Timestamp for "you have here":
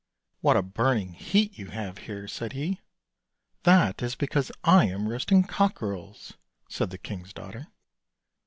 1.59-2.27